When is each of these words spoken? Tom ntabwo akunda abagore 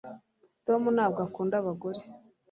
Tom 0.65 0.81
ntabwo 0.95 1.19
akunda 1.27 1.55
abagore 1.61 2.01